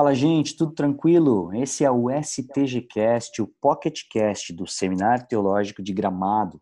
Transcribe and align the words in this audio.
Fala, 0.00 0.14
gente, 0.14 0.56
tudo 0.56 0.72
tranquilo? 0.72 1.52
Esse 1.52 1.84
é 1.84 1.90
o 1.90 2.08
STGcast, 2.08 3.42
o 3.42 3.46
PocketCast 3.60 4.50
do 4.54 4.66
Seminário 4.66 5.26
Teológico 5.28 5.82
de 5.82 5.92
Gramado. 5.92 6.58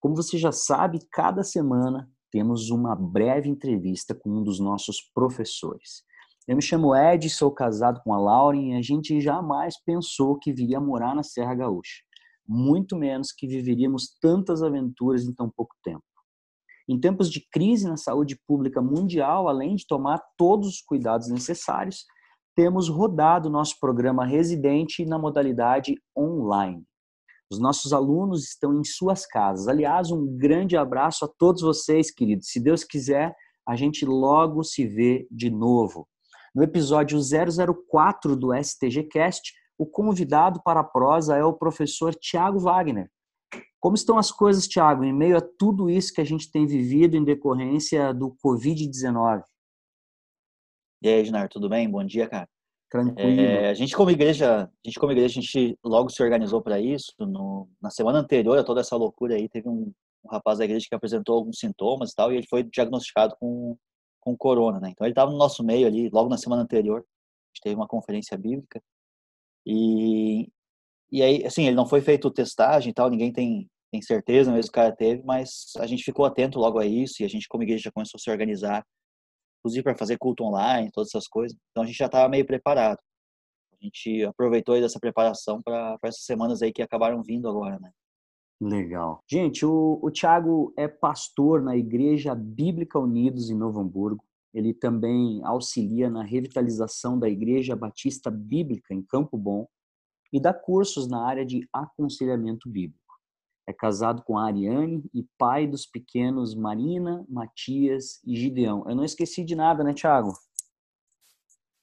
Como 0.00 0.16
você 0.16 0.38
já 0.38 0.50
sabe, 0.50 1.06
cada 1.12 1.44
semana 1.44 2.10
temos 2.32 2.70
uma 2.70 2.96
breve 2.96 3.46
entrevista 3.46 4.14
com 4.14 4.30
um 4.30 4.42
dos 4.42 4.58
nossos 4.58 5.02
professores. 5.14 6.02
Eu 6.48 6.56
me 6.56 6.62
chamo 6.62 6.96
Ed, 6.96 7.28
sou 7.28 7.50
casado 7.50 8.00
com 8.02 8.14
a 8.14 8.18
Lauren 8.18 8.72
e 8.72 8.78
a 8.78 8.80
gente 8.80 9.20
jamais 9.20 9.74
pensou 9.84 10.38
que 10.38 10.50
viria 10.50 10.80
morar 10.80 11.14
na 11.14 11.22
Serra 11.22 11.54
Gaúcha, 11.54 12.02
muito 12.48 12.96
menos 12.96 13.32
que 13.32 13.46
viveríamos 13.46 14.16
tantas 14.18 14.62
aventuras 14.62 15.24
em 15.24 15.34
tão 15.34 15.50
pouco 15.54 15.74
tempo. 15.84 16.02
Em 16.88 16.98
tempos 16.98 17.30
de 17.30 17.46
crise 17.52 17.86
na 17.86 17.98
saúde 17.98 18.40
pública 18.46 18.80
mundial, 18.80 19.46
além 19.46 19.76
de 19.76 19.86
tomar 19.86 20.22
todos 20.38 20.68
os 20.68 20.80
cuidados 20.80 21.28
necessários, 21.28 22.06
temos 22.58 22.88
rodado 22.88 23.48
nosso 23.48 23.78
programa 23.78 24.26
residente 24.26 25.06
na 25.06 25.16
modalidade 25.16 25.94
online. 26.18 26.82
Os 27.48 27.60
nossos 27.60 27.92
alunos 27.92 28.48
estão 28.48 28.74
em 28.74 28.82
suas 28.82 29.24
casas. 29.24 29.68
Aliás, 29.68 30.10
um 30.10 30.26
grande 30.36 30.76
abraço 30.76 31.24
a 31.24 31.28
todos 31.28 31.62
vocês, 31.62 32.10
queridos. 32.10 32.48
Se 32.48 32.58
Deus 32.58 32.82
quiser, 32.82 33.32
a 33.64 33.76
gente 33.76 34.04
logo 34.04 34.64
se 34.64 34.84
vê 34.84 35.24
de 35.30 35.48
novo. 35.50 36.08
No 36.52 36.64
episódio 36.64 37.20
004 37.20 38.34
do 38.34 38.52
STGcast, 38.52 39.52
o 39.78 39.86
convidado 39.86 40.60
para 40.64 40.80
a 40.80 40.84
prosa 40.84 41.36
é 41.36 41.44
o 41.44 41.54
professor 41.54 42.12
Tiago 42.12 42.58
Wagner. 42.58 43.08
Como 43.78 43.94
estão 43.94 44.18
as 44.18 44.32
coisas, 44.32 44.66
Tiago, 44.66 45.04
em 45.04 45.12
meio 45.12 45.36
a 45.36 45.40
tudo 45.40 45.88
isso 45.88 46.12
que 46.12 46.20
a 46.20 46.26
gente 46.26 46.50
tem 46.50 46.66
vivido 46.66 47.16
em 47.16 47.22
decorrência 47.22 48.12
do 48.12 48.36
Covid-19? 48.44 49.44
E 51.00 51.08
aí, 51.08 51.20
Ednar, 51.20 51.48
tudo 51.48 51.68
bem? 51.68 51.88
Bom 51.88 52.04
dia, 52.04 52.28
cara. 52.28 52.48
Tranquilo. 52.90 53.40
É, 53.40 53.68
a 53.68 53.74
gente 53.74 53.94
como 53.94 54.10
igreja, 54.10 54.64
a 54.64 54.88
gente 54.88 54.98
como 54.98 55.12
igreja, 55.12 55.38
a 55.38 55.42
gente 55.42 55.78
logo 55.84 56.08
se 56.08 56.22
organizou 56.22 56.60
para 56.60 56.80
isso. 56.80 57.12
No, 57.20 57.68
na 57.80 57.90
semana 57.90 58.18
anterior 58.18 58.58
a 58.58 58.64
toda 58.64 58.80
essa 58.80 58.96
loucura 58.96 59.36
aí, 59.36 59.48
teve 59.48 59.68
um, 59.68 59.92
um, 60.24 60.28
rapaz 60.30 60.58
da 60.58 60.64
igreja 60.64 60.86
que 60.88 60.94
apresentou 60.94 61.36
alguns 61.36 61.58
sintomas 61.58 62.10
e 62.10 62.14
tal, 62.16 62.32
e 62.32 62.36
ele 62.36 62.46
foi 62.48 62.64
diagnosticado 62.64 63.36
com, 63.38 63.76
com 64.20 64.36
corona, 64.36 64.80
né? 64.80 64.90
Então 64.90 65.06
ele 65.06 65.12
estava 65.12 65.30
no 65.30 65.36
nosso 65.36 65.62
meio 65.62 65.86
ali, 65.86 66.08
logo 66.08 66.28
na 66.28 66.38
semana 66.38 66.62
anterior. 66.62 67.00
A 67.00 67.48
gente 67.54 67.62
teve 67.62 67.76
uma 67.76 67.86
conferência 67.86 68.36
bíblica. 68.36 68.82
E, 69.66 70.48
e 71.12 71.22
aí, 71.22 71.46
assim, 71.46 71.66
ele 71.66 71.76
não 71.76 71.86
foi 71.86 72.00
feito 72.00 72.30
testagem 72.30 72.90
e 72.90 72.94
tal, 72.94 73.10
ninguém 73.10 73.32
tem, 73.32 73.68
tem 73.92 74.02
certeza 74.02 74.50
mesmo 74.50 74.72
que 74.72 74.78
o 74.78 74.82
cara 74.82 74.96
teve, 74.96 75.22
mas 75.24 75.72
a 75.78 75.86
gente 75.86 76.02
ficou 76.02 76.24
atento 76.24 76.58
logo 76.58 76.78
a 76.78 76.86
isso 76.86 77.22
e 77.22 77.24
a 77.24 77.28
gente, 77.28 77.46
como 77.46 77.62
igreja, 77.62 77.92
começou 77.92 78.18
a 78.18 78.20
se 78.20 78.30
organizar, 78.30 78.84
inclusive 79.58 79.82
para 79.82 79.96
fazer 79.96 80.18
culto 80.18 80.44
online, 80.44 80.90
todas 80.92 81.08
essas 81.08 81.28
coisas. 81.28 81.56
Então 81.70 81.84
a 81.84 81.86
gente 81.86 81.96
já 81.96 82.06
estava 82.06 82.28
meio 82.28 82.46
preparado. 82.46 82.98
A 83.72 83.84
gente 83.84 84.24
aproveitou 84.24 84.80
dessa 84.80 84.98
preparação 84.98 85.62
para 85.62 85.96
essas 86.04 86.24
semanas 86.24 86.62
aí 86.62 86.72
que 86.72 86.82
acabaram 86.82 87.22
vindo 87.22 87.48
agora, 87.48 87.78
né? 87.78 87.90
Legal. 88.60 89.22
Gente, 89.30 89.64
o, 89.64 90.00
o 90.02 90.10
Tiago 90.10 90.72
é 90.76 90.88
pastor 90.88 91.62
na 91.62 91.76
Igreja 91.76 92.34
Bíblica 92.34 92.98
Unidos 92.98 93.50
em 93.50 93.56
Novo 93.56 93.78
Hamburgo. 93.80 94.24
Ele 94.52 94.74
também 94.74 95.40
auxilia 95.44 96.10
na 96.10 96.24
revitalização 96.24 97.18
da 97.18 97.28
Igreja 97.28 97.76
Batista 97.76 98.30
Bíblica 98.30 98.92
em 98.92 99.02
Campo 99.02 99.38
Bom 99.38 99.68
e 100.32 100.40
dá 100.40 100.52
cursos 100.52 101.08
na 101.08 101.24
área 101.24 101.46
de 101.46 101.68
aconselhamento 101.72 102.68
bíblico. 102.68 103.07
É 103.68 103.72
casado 103.74 104.22
com 104.22 104.38
a 104.38 104.46
Ariane 104.46 105.04
e 105.12 105.22
pai 105.36 105.66
dos 105.66 105.84
pequenos 105.84 106.54
Marina, 106.54 107.22
Matias 107.28 108.18
e 108.24 108.34
Gideão. 108.34 108.82
Eu 108.88 108.96
não 108.96 109.04
esqueci 109.04 109.44
de 109.44 109.54
nada, 109.54 109.84
né, 109.84 109.92
Thiago? 109.92 110.32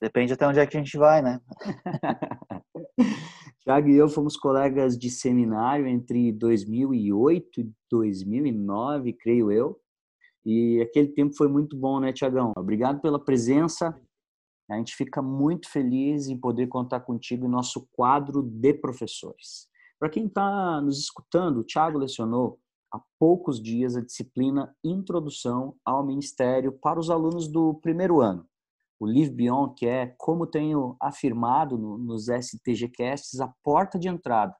Depende 0.01 0.33
até 0.33 0.47
onde 0.47 0.59
é 0.59 0.65
que 0.65 0.75
a 0.75 0.79
gente 0.79 0.97
vai, 0.97 1.21
né? 1.21 1.39
Thiago 3.63 3.87
e 3.87 3.95
eu 3.95 4.09
fomos 4.09 4.35
colegas 4.35 4.97
de 4.97 5.11
seminário 5.11 5.85
entre 5.85 6.31
2008 6.31 7.61
e 7.61 7.71
2009, 7.91 9.13
creio 9.13 9.51
eu. 9.51 9.79
E 10.43 10.81
aquele 10.81 11.09
tempo 11.09 11.35
foi 11.35 11.47
muito 11.47 11.77
bom, 11.77 11.99
né, 11.99 12.11
Tiagão? 12.11 12.51
Obrigado 12.57 12.99
pela 12.99 13.23
presença. 13.23 13.95
A 14.67 14.75
gente 14.77 14.95
fica 14.95 15.21
muito 15.21 15.69
feliz 15.69 16.27
em 16.27 16.37
poder 16.39 16.65
contar 16.65 17.01
contigo 17.01 17.45
em 17.45 17.49
nosso 17.49 17.87
quadro 17.91 18.41
de 18.41 18.73
professores. 18.73 19.67
Para 20.00 20.09
quem 20.09 20.25
está 20.25 20.81
nos 20.81 21.00
escutando, 21.00 21.59
o 21.59 21.63
Tiago 21.63 21.97
lecionou 21.97 22.59
há 22.91 23.00
poucos 23.19 23.61
dias 23.61 23.95
a 23.95 24.01
disciplina 24.01 24.75
Introdução 24.83 25.75
ao 25.85 26.06
Ministério 26.06 26.72
para 26.72 27.00
os 27.00 27.09
alunos 27.09 27.47
do 27.47 27.75
primeiro 27.75 28.22
ano. 28.22 28.45
O 29.00 29.05
Live 29.05 29.31
Beyond, 29.31 29.73
que 29.75 29.85
é, 29.85 30.07
como 30.17 30.47
tenho 30.47 30.95
afirmado 31.01 31.78
no, 31.78 31.97
nos 31.97 32.28
STGcasts, 32.28 33.39
a 33.39 33.53
porta 33.63 34.00
de 34.00 34.07
entrada 34.07 34.55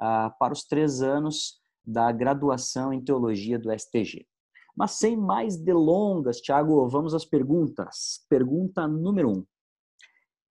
ah, 0.00 0.30
para 0.38 0.52
os 0.52 0.64
três 0.64 1.02
anos 1.02 1.60
da 1.84 2.10
graduação 2.10 2.92
em 2.92 3.02
Teologia 3.02 3.58
do 3.58 3.70
STG. 3.72 4.26
Mas 4.76 4.92
sem 4.92 5.16
mais 5.16 5.56
delongas, 5.56 6.40
Tiago, 6.40 6.86
vamos 6.88 7.14
às 7.14 7.24
perguntas. 7.24 8.24
Pergunta 8.28 8.86
número 8.86 9.30
um. 9.30 9.44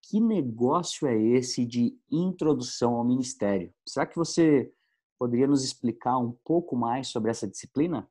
Que 0.07 0.19
negócio 0.19 1.07
é 1.07 1.17
esse 1.17 1.65
de 1.65 1.97
introdução 2.11 2.93
ao 2.93 3.03
ministério? 3.03 3.73
Será 3.87 4.05
que 4.05 4.15
você 4.15 4.71
poderia 5.17 5.47
nos 5.47 5.63
explicar 5.63 6.19
um 6.19 6.31
pouco 6.43 6.75
mais 6.75 7.07
sobre 7.07 7.31
essa 7.31 7.47
disciplina? 7.47 8.07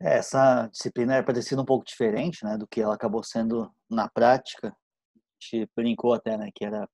É, 0.00 0.18
essa 0.18 0.68
disciplina 0.68 1.16
é 1.16 1.22
parecida 1.22 1.60
um 1.60 1.64
pouco 1.64 1.84
diferente, 1.84 2.44
né, 2.44 2.56
do 2.56 2.66
que 2.66 2.80
ela 2.80 2.94
acabou 2.94 3.24
sendo 3.24 3.72
na 3.90 4.08
prática. 4.08 4.68
A 4.68 5.20
gente 5.40 5.68
brincou 5.74 6.12
até, 6.12 6.36
né, 6.38 6.50
que 6.54 6.64
era 6.64 6.88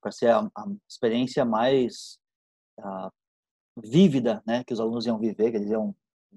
para 0.00 0.12
ser 0.12 0.28
a, 0.28 0.40
a, 0.40 0.66
experiência 0.88 1.44
mais 1.44 2.18
uh, 2.78 3.10
vívida, 3.76 4.40
né, 4.46 4.62
que 4.62 4.72
os 4.72 4.78
alunos 4.78 5.06
iam 5.06 5.18
viver, 5.18 5.50
que 5.50 5.56
eles 5.56 5.70
iam 5.70 5.94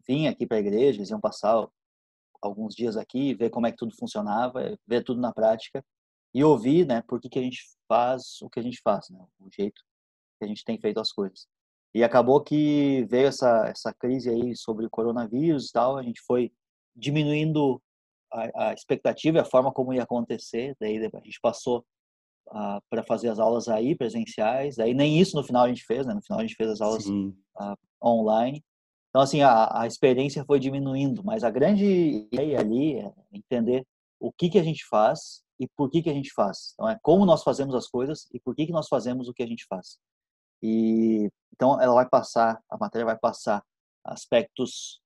vir 0.07 0.27
aqui 0.27 0.47
para 0.47 0.57
a 0.57 0.61
igreja, 0.61 0.97
eles 0.97 1.11
iam 1.11 1.21
passar 1.21 1.67
alguns 2.45 2.75
dias 2.75 2.95
aqui, 2.95 3.33
ver 3.33 3.49
como 3.49 3.67
é 3.67 3.71
que 3.71 3.77
tudo 3.77 3.95
funcionava, 3.95 4.77
ver 4.87 5.03
tudo 5.03 5.19
na 5.19 5.33
prática 5.33 5.83
e 6.33 6.43
ouvir, 6.43 6.85
né, 6.85 7.01
por 7.07 7.19
que, 7.19 7.29
que 7.29 7.39
a 7.39 7.41
gente 7.41 7.61
faz 7.87 8.41
o 8.41 8.49
que 8.49 8.59
a 8.59 8.63
gente 8.63 8.79
faz, 8.83 9.09
né, 9.09 9.19
o 9.39 9.47
jeito 9.49 9.81
que 10.37 10.45
a 10.45 10.47
gente 10.47 10.65
tem 10.65 10.79
feito 10.79 10.99
as 10.99 11.11
coisas. 11.11 11.47
E 11.93 12.03
acabou 12.03 12.43
que 12.43 13.05
veio 13.09 13.27
essa, 13.27 13.67
essa 13.67 13.93
crise 13.93 14.29
aí 14.29 14.55
sobre 14.55 14.85
o 14.85 14.89
coronavírus 14.89 15.69
e 15.69 15.71
tal, 15.71 15.97
a 15.97 16.03
gente 16.03 16.21
foi 16.27 16.51
diminuindo 16.93 17.81
a, 18.31 18.69
a 18.69 18.73
expectativa, 18.73 19.41
a 19.41 19.45
forma 19.45 19.71
como 19.71 19.93
ia 19.93 20.03
acontecer, 20.03 20.75
daí 20.79 20.97
a 20.97 21.19
gente 21.23 21.39
passou 21.41 21.85
uh, 22.49 22.81
para 22.89 23.03
fazer 23.03 23.29
as 23.29 23.39
aulas 23.39 23.69
aí 23.69 23.95
presenciais, 23.95 24.75
daí 24.75 24.93
nem 24.93 25.19
isso 25.19 25.37
no 25.37 25.43
final 25.43 25.63
a 25.63 25.69
gente 25.69 25.85
fez, 25.85 26.05
né, 26.05 26.13
no 26.13 26.21
final 26.21 26.39
a 26.39 26.41
gente 26.41 26.55
fez 26.55 26.69
as 26.69 26.81
aulas 26.81 27.05
uh, 27.07 27.77
online, 28.03 28.61
então, 29.15 29.23
assim, 29.23 29.41
a, 29.41 29.83
a 29.83 29.87
experiência 29.87 30.43
foi 30.43 30.59
diminuindo, 30.59 31.23
mas 31.23 31.45
a 31.45 31.49
grande 31.49 31.85
ideia 31.85 32.59
ali 32.59 32.97
é 32.97 33.13
entender 33.31 33.87
o 34.19 34.29
que, 34.29 34.49
que 34.49 34.59
a 34.59 34.63
gente 34.63 34.85
faz 34.85 35.41
e 35.57 35.69
por 35.69 35.89
que, 35.89 36.03
que 36.03 36.09
a 36.09 36.13
gente 36.13 36.33
faz. 36.33 36.73
Então, 36.73 36.89
é 36.89 36.99
como 37.01 37.25
nós 37.25 37.41
fazemos 37.41 37.73
as 37.75 37.87
coisas 37.87 38.27
e 38.33 38.41
por 38.41 38.53
que, 38.53 38.65
que 38.65 38.73
nós 38.73 38.89
fazemos 38.89 39.29
o 39.29 39.33
que 39.33 39.41
a 39.41 39.47
gente 39.47 39.65
faz. 39.69 39.97
E 40.61 41.29
então 41.53 41.81
ela 41.81 41.93
vai 41.93 42.09
passar, 42.09 42.61
a 42.69 42.77
matéria 42.77 43.05
vai 43.05 43.17
passar 43.17 43.63
aspectos 44.03 44.99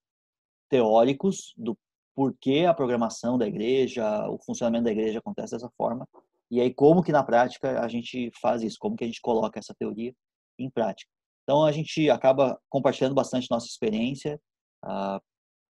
teóricos 0.68 1.54
do 1.56 1.78
porquê 2.12 2.66
a 2.68 2.74
programação 2.74 3.38
da 3.38 3.46
igreja, 3.46 4.28
o 4.28 4.38
funcionamento 4.38 4.86
da 4.86 4.90
igreja 4.90 5.20
acontece 5.20 5.52
dessa 5.52 5.70
forma, 5.76 6.04
e 6.50 6.60
aí 6.60 6.74
como 6.74 7.04
que 7.04 7.12
na 7.12 7.22
prática 7.22 7.80
a 7.80 7.86
gente 7.86 8.32
faz 8.40 8.64
isso, 8.64 8.76
como 8.80 8.96
que 8.96 9.04
a 9.04 9.06
gente 9.06 9.20
coloca 9.20 9.60
essa 9.60 9.72
teoria 9.72 10.12
em 10.58 10.68
prática. 10.68 11.08
Então 11.42 11.64
a 11.64 11.72
gente 11.72 12.08
acaba 12.10 12.60
compartilhando 12.68 13.14
bastante 13.14 13.50
nossa 13.50 13.66
experiência, 13.66 14.40
uh, 14.84 15.20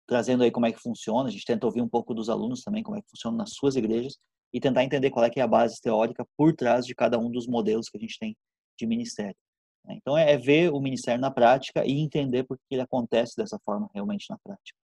trazendo 0.07 0.43
aí 0.43 0.51
como 0.51 0.67
é 0.67 0.73
que 0.73 0.81
funciona. 0.81 1.29
A 1.29 1.33
gente 1.33 1.45
tenta 1.45 1.67
ouvir 1.67 1.81
um 1.81 1.89
pouco 1.89 2.15
dos 2.15 2.29
alunos 2.29 2.63
também 2.63 2.83
como 2.83 2.97
é 2.97 3.03
que 3.03 3.11
funciona 3.11 3.37
nas 3.37 3.53
suas 3.53 3.77
igrejas 3.77 4.19
e 4.53 4.61
tentar 4.61 4.83
entender 4.83 5.11
qual 5.11 5.25
é 5.25 5.31
que 5.31 5.39
é 5.39 5.43
a 5.43 5.47
base 5.47 5.81
teórica 5.81 6.27
por 6.37 6.55
trás 6.55 6.85
de 6.85 6.95
cada 6.95 7.19
um 7.19 7.31
dos 7.31 7.47
modelos 7.47 7.89
que 7.89 7.97
a 7.97 8.01
gente 8.01 8.19
tem 8.19 8.37
de 8.79 8.87
ministério. 8.87 9.37
Né. 9.85 9.95
Então 9.97 10.17
é, 10.17 10.33
é 10.33 10.37
ver 10.37 10.73
o 10.73 10.81
ministério 10.81 11.21
na 11.21 11.31
prática 11.31 11.87
e 11.87 11.93
entender 11.93 12.45
por 12.45 12.57
que 12.57 12.75
ele 12.75 12.83
acontece 12.83 13.37
dessa 13.37 13.59
forma 13.65 13.89
realmente 13.95 14.27
na 14.29 14.39
prática. 14.39 14.77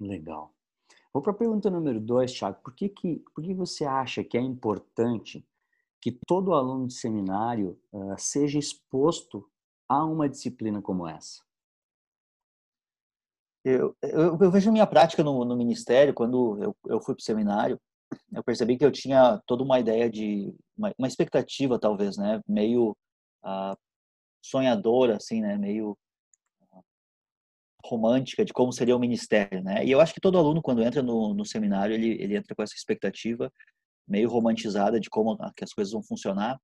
Legal. 0.00 0.52
Vou 1.12 1.22
para 1.22 1.30
a 1.30 1.36
pergunta 1.36 1.70
número 1.70 2.00
dois, 2.00 2.32
Thiago. 2.32 2.60
Por 2.60 2.74
que, 2.74 2.88
que, 2.88 3.22
por 3.32 3.44
que 3.44 3.54
você 3.54 3.84
acha 3.84 4.24
que 4.24 4.36
é 4.36 4.40
importante 4.40 5.46
que 6.00 6.10
todo 6.26 6.52
aluno 6.52 6.88
de 6.88 6.94
seminário 6.94 7.80
uh, 7.92 8.14
seja 8.18 8.58
exposto 8.58 9.48
a 9.88 10.04
uma 10.04 10.28
disciplina 10.28 10.80
como 10.80 11.06
essa? 11.06 11.42
Eu, 13.64 13.96
eu, 14.02 14.38
eu 14.40 14.50
vejo 14.50 14.70
minha 14.70 14.86
prática 14.86 15.22
no, 15.22 15.44
no 15.44 15.56
ministério, 15.56 16.12
quando 16.12 16.62
eu, 16.62 16.76
eu 16.86 17.00
fui 17.00 17.14
para 17.14 17.20
o 17.22 17.24
seminário, 17.24 17.80
eu 18.32 18.44
percebi 18.44 18.76
que 18.76 18.84
eu 18.84 18.92
tinha 18.92 19.40
toda 19.46 19.62
uma 19.62 19.80
ideia 19.80 20.10
de, 20.10 20.54
uma, 20.76 20.92
uma 20.98 21.08
expectativa 21.08 21.78
talvez, 21.78 22.18
né, 22.18 22.40
meio 22.46 22.90
uh, 23.42 23.76
sonhadora, 24.42 25.16
assim, 25.16 25.40
né, 25.40 25.56
meio 25.56 25.96
uh, 26.72 26.84
romântica 27.82 28.44
de 28.44 28.52
como 28.52 28.70
seria 28.70 28.94
o 28.94 29.00
ministério, 29.00 29.62
né, 29.62 29.84
e 29.84 29.90
eu 29.90 30.00
acho 30.00 30.12
que 30.12 30.20
todo 30.20 30.38
aluno 30.38 30.60
quando 30.60 30.82
entra 30.82 31.02
no, 31.02 31.32
no 31.32 31.46
seminário, 31.46 31.94
ele, 31.94 32.22
ele 32.22 32.36
entra 32.36 32.54
com 32.54 32.62
essa 32.62 32.74
expectativa 32.74 33.50
meio 34.06 34.28
romantizada 34.28 35.00
de 35.00 35.08
como 35.08 35.36
que 35.56 35.64
as 35.64 35.72
coisas 35.72 35.92
vão 35.92 36.02
funcionar. 36.02 36.60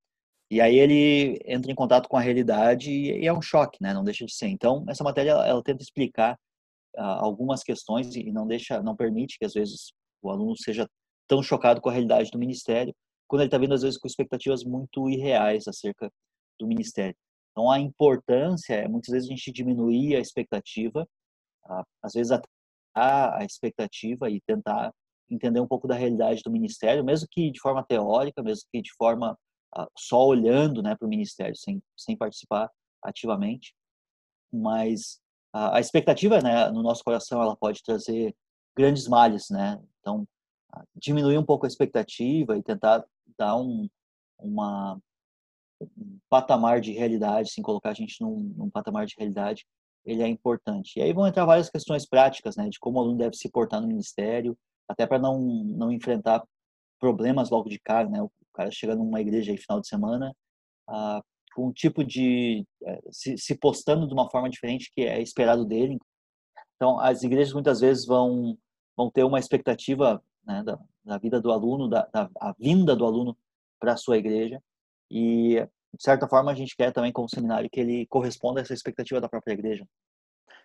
E 0.50 0.61
aí 0.61 0.79
ele 0.79 1.41
entra 1.47 1.70
em 1.70 1.75
contato 1.76 2.08
com 2.08 2.17
a 2.17 2.20
realidade 2.20 2.91
e 2.91 3.25
é 3.25 3.32
um 3.32 3.41
choque, 3.41 3.79
né? 3.81 3.94
Não 3.94 4.02
deixa 4.02 4.26
de 4.26 4.35
ser. 4.35 4.49
Então, 4.49 4.85
essa 4.88 5.05
matéria 5.05 5.31
ela, 5.31 5.62
tenta 5.62 5.82
explicar 5.82 6.35
uh, 6.97 7.02
algumas 7.02 7.62
questões 7.62 8.17
e 8.17 8.32
não 8.32 8.47
deixa, 8.49 8.82
não 8.82 8.97
permite 8.97 9.38
que 9.38 9.44
às 9.44 9.55
vezes 9.55 9.93
o 10.20 10.29
aluno 10.29 10.56
seja 10.56 10.88
tão 11.29 11.41
chocado 11.41 11.81
com 11.81 11.88
a 11.88 11.93
realidade 11.93 12.32
do 12.32 12.38
ministério, 12.38 12.93
quando 13.29 13.43
ele 13.43 13.47
está 13.47 13.58
vindo 13.58 13.75
às 13.75 13.82
vezes 13.82 13.97
com 13.97 14.08
expectativas 14.08 14.64
muito 14.64 15.08
irreais 15.08 15.69
acerca 15.69 16.11
do 16.58 16.67
ministério. 16.67 17.14
Então, 17.52 17.70
a 17.70 17.79
importância 17.79 18.75
é 18.75 18.88
muitas 18.88 19.12
vezes 19.12 19.29
a 19.29 19.32
gente 19.32 19.52
diminuir 19.52 20.17
a 20.17 20.20
expectativa, 20.20 21.06
uh, 21.67 21.82
às 22.02 22.12
vezes 22.14 22.32
até 22.32 22.49
a 22.93 23.44
expectativa 23.44 24.29
e 24.29 24.41
tentar 24.41 24.93
entender 25.31 25.61
um 25.61 25.67
pouco 25.67 25.87
da 25.87 25.94
realidade 25.94 26.43
do 26.44 26.50
ministério, 26.50 27.05
mesmo 27.05 27.29
que 27.31 27.52
de 27.52 27.61
forma 27.61 27.85
teórica, 27.85 28.43
mesmo 28.43 28.64
que 28.73 28.82
de 28.82 28.91
forma 28.99 29.38
só 29.96 30.26
olhando 30.26 30.82
né, 30.82 30.96
para 30.96 31.06
o 31.06 31.08
ministério, 31.08 31.56
sem, 31.56 31.82
sem 31.96 32.17
participar 32.17 32.70
ativamente. 33.02 33.75
Mas 34.52 35.20
uh, 35.55 35.72
a 35.75 35.81
expectativa 35.81 36.40
né, 36.40 36.70
no 36.70 36.82
nosso 36.82 37.05
coração 37.05 37.40
ela 37.40 37.56
pode 37.56 37.82
trazer 37.82 38.34
grandes 38.76 39.06
males, 39.06 39.49
né? 39.50 39.81
Então, 40.00 40.26
uh, 40.75 40.82
diminuir 40.96 41.38
um 41.38 41.44
pouco 41.44 41.67
a 41.67 41.69
expectativa 41.69 42.56
e 42.56 42.62
tentar 42.62 43.05
dar 43.38 43.56
um, 43.56 43.88
uma, 44.38 44.99
um 45.81 46.19
patamar 46.28 46.81
de 46.81 46.93
realidade, 46.93 47.52
sem 47.52 47.62
colocar 47.62 47.90
a 47.90 47.94
gente 47.94 48.20
num, 48.20 48.52
num 48.56 48.70
patamar 48.70 49.06
de 49.06 49.14
realidade, 49.16 49.64
ele 50.05 50.23
é 50.23 50.26
importante. 50.26 50.99
E 50.99 51.02
aí 51.02 51.12
vão 51.12 51.26
entrar 51.26 51.44
várias 51.44 51.70
questões 51.70 52.06
práticas, 52.06 52.56
né, 52.56 52.69
de 52.69 52.78
como 52.78 52.99
o 52.99 53.02
aluno 53.02 53.19
deve 53.19 53.37
se 53.37 53.50
portar 53.50 53.81
no 53.81 53.87
ministério, 53.87 54.56
até 54.88 55.06
para 55.06 55.19
não, 55.19 55.38
não 55.38 55.93
enfrentar 55.93 56.43
problemas 56.99 57.50
logo 57.50 57.69
de 57.69 57.78
cara, 57.78 58.08
né? 58.08 58.19
Cara 58.60 58.70
chega 58.70 58.94
numa 58.94 59.20
igreja 59.20 59.50
aí 59.50 59.58
final 59.58 59.80
de 59.80 59.88
semana 59.88 60.34
ah, 60.88 61.22
com 61.54 61.68
um 61.68 61.72
tipo 61.72 62.04
de 62.04 62.64
eh, 62.84 63.00
se, 63.10 63.36
se, 63.38 63.56
postando 63.56 64.06
de 64.06 64.12
uma 64.12 64.30
forma 64.30 64.48
diferente 64.48 64.90
que 64.94 65.02
é 65.02 65.20
esperado 65.20 65.64
dele. 65.64 65.98
Então, 66.76 67.00
as 67.00 67.22
igrejas 67.22 67.52
muitas 67.52 67.80
vezes 67.80 68.06
vão 68.06 68.56
vão 68.96 69.10
ter 69.10 69.24
uma 69.24 69.38
expectativa 69.38 70.22
né, 70.44 70.62
da, 70.62 70.78
da, 71.04 71.18
vida 71.18 71.40
do 71.40 71.50
aluno, 71.50 71.88
da, 71.88 72.06
da 72.12 72.30
a 72.38 72.52
vinda 72.58 72.94
do 72.94 73.06
aluno 73.06 73.36
para 73.80 73.94
a 73.94 73.96
sua 73.96 74.18
igreja 74.18 74.62
e 75.10 75.54
de 75.94 76.02
certa 76.02 76.28
forma 76.28 76.52
a 76.52 76.54
gente 76.54 76.76
quer 76.76 76.92
também 76.92 77.10
como 77.10 77.28
seminário 77.28 77.70
que 77.70 77.80
ele 77.80 78.06
corresponda 78.06 78.60
a 78.60 78.62
essa 78.62 78.74
expectativa 78.74 79.20
da 79.20 79.28
própria 79.28 79.54
igreja. 79.54 79.86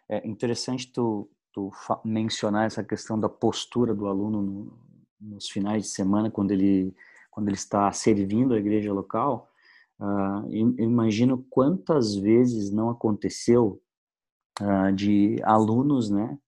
É 0.10 0.28
interessante 0.28 0.92
tu 0.92 1.30
tu 1.54 1.72
mencionar 2.04 2.68
essa 2.68 2.84
questão 2.84 3.18
da 3.18 3.30
postura 3.30 3.96
do 3.96 4.08
aluno 4.08 4.42
no, 4.42 4.78
nos 5.22 5.50
finais 5.50 5.84
de 5.84 5.90
semana, 5.90 6.30
quando 6.30 6.52
ele, 6.52 6.94
quando 7.36 7.50
ele 7.50 7.58
está 7.58 7.92
servindo 7.92 8.54
a 8.54 8.58
igreja 8.58 8.94
local, 8.94 9.52
uh, 10.00 10.50
imagino 10.80 11.46
quantas 11.50 12.16
vezes 12.16 12.72
não 12.72 12.90
aconteceu 12.90 13.82
uh, 14.62 14.94
de 14.96 15.36
alunos, 15.44 16.10
né, 16.10 16.40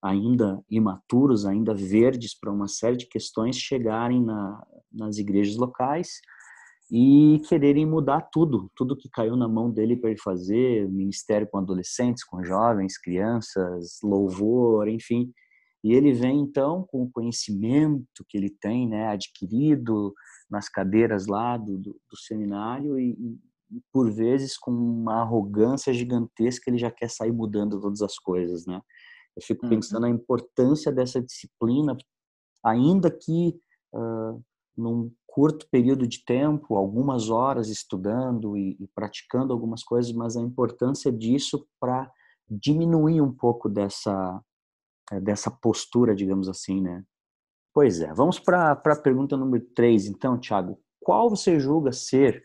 ainda 0.00 0.64
imaturos, 0.70 1.44
ainda 1.44 1.74
verdes 1.74 2.38
para 2.38 2.52
uma 2.52 2.68
série 2.68 2.96
de 2.96 3.06
questões, 3.06 3.56
chegarem 3.56 4.24
na, 4.24 4.64
nas 4.92 5.18
igrejas 5.18 5.56
locais 5.56 6.20
e 6.88 7.42
quererem 7.48 7.84
mudar 7.84 8.20
tudo, 8.32 8.70
tudo 8.76 8.96
que 8.96 9.08
caiu 9.08 9.34
na 9.34 9.48
mão 9.48 9.72
dele 9.72 9.96
para 9.96 10.10
ele 10.10 10.20
fazer, 10.20 10.88
ministério 10.88 11.48
com 11.48 11.58
adolescentes, 11.58 12.22
com 12.22 12.44
jovens, 12.44 12.96
crianças, 12.96 13.98
louvor, 14.04 14.86
enfim. 14.88 15.32
E 15.82 15.92
ele 15.92 16.12
vem 16.12 16.40
então 16.40 16.84
com 16.88 17.02
o 17.02 17.10
conhecimento 17.10 18.24
que 18.28 18.36
ele 18.36 18.50
tem, 18.50 18.88
né, 18.88 19.08
adquirido 19.08 20.14
nas 20.50 20.68
cadeiras 20.68 21.26
lá 21.26 21.56
do, 21.56 21.78
do, 21.78 21.92
do 22.10 22.16
seminário 22.16 22.98
e, 22.98 23.10
e, 23.12 23.38
por 23.92 24.10
vezes 24.12 24.58
com 24.58 24.72
uma 24.72 25.20
arrogância 25.20 25.94
gigantesca 25.94 26.68
ele 26.68 26.78
já 26.78 26.90
quer 26.90 27.08
sair 27.08 27.32
mudando 27.32 27.80
todas 27.80 28.02
as 28.02 28.18
coisas, 28.18 28.66
né? 28.66 28.80
Eu 29.36 29.42
fico 29.42 29.64
uhum. 29.64 29.70
pensando 29.70 30.00
na 30.00 30.10
importância 30.10 30.90
dessa 30.90 31.22
disciplina, 31.22 31.96
ainda 32.64 33.08
que 33.10 33.56
uh, 33.94 34.42
num 34.76 35.12
curto 35.26 35.68
período 35.70 36.06
de 36.06 36.24
tempo, 36.24 36.74
algumas 36.74 37.30
horas 37.30 37.68
estudando 37.68 38.56
e, 38.56 38.76
e 38.80 38.88
praticando 38.88 39.52
algumas 39.52 39.84
coisas, 39.84 40.12
mas 40.12 40.36
a 40.36 40.40
importância 40.40 41.12
disso 41.12 41.66
para 41.78 42.10
diminuir 42.50 43.20
um 43.20 43.32
pouco 43.32 43.68
dessa 43.68 44.42
dessa 45.18 45.50
postura, 45.50 46.14
digamos 46.14 46.48
assim, 46.48 46.80
né? 46.80 47.02
Pois 47.72 48.00
é, 48.00 48.12
vamos 48.12 48.38
para 48.38 48.72
a 48.72 48.96
pergunta 48.96 49.36
número 49.36 49.64
3, 49.74 50.06
então, 50.06 50.38
Thiago. 50.38 50.80
Qual 51.00 51.30
você 51.30 51.58
julga 51.58 51.92
ser, 51.92 52.42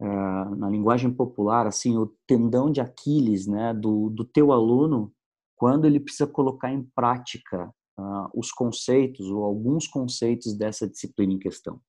uh, 0.00 0.54
na 0.54 0.68
linguagem 0.68 1.12
popular, 1.12 1.66
assim, 1.66 1.96
o 1.96 2.14
tendão 2.26 2.70
de 2.70 2.80
Aquiles 2.80 3.46
né, 3.46 3.74
do, 3.74 4.10
do 4.10 4.24
teu 4.24 4.52
aluno 4.52 5.12
quando 5.56 5.86
ele 5.86 5.98
precisa 5.98 6.26
colocar 6.26 6.70
em 6.72 6.82
prática 6.94 7.72
uh, 7.98 8.28
os 8.34 8.52
conceitos 8.52 9.26
ou 9.30 9.44
alguns 9.44 9.86
conceitos 9.88 10.54
dessa 10.54 10.88
disciplina 10.88 11.32
em 11.32 11.38
questão? 11.38 11.80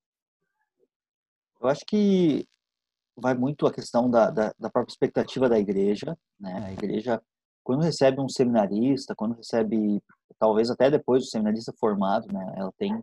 Eu 1.62 1.68
acho 1.68 1.86
que 1.86 2.48
vai 3.16 3.36
muito 3.36 3.68
a 3.68 3.72
questão 3.72 4.10
da, 4.10 4.32
da, 4.32 4.54
da 4.58 4.70
própria 4.70 4.92
expectativa 4.92 5.48
da 5.48 5.60
igreja, 5.60 6.18
né? 6.40 6.66
A 6.66 6.74
igreja, 6.74 7.22
quando 7.64 7.84
recebe 7.84 8.20
um 8.20 8.30
seminarista, 8.30 9.16
quando 9.16 9.36
recebe, 9.36 10.02
talvez 10.40 10.70
até 10.70 10.90
depois 10.90 11.24
do 11.24 11.30
seminarista 11.30 11.74
formado, 11.80 12.28
né? 12.34 12.54
Ela 12.58 12.72
tem 12.78 12.94